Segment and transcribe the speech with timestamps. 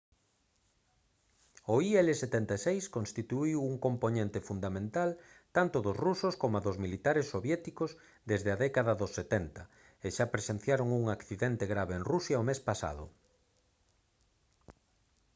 [1.73, 2.67] o il-76
[2.97, 5.09] constituíu un compoñente fundamental
[5.55, 7.91] tanto dos rusos coma dos militares soviéticos
[8.29, 9.61] desde a década dos 70
[10.05, 13.03] e xa presenciaron un accidente grave en rusia o mes pasado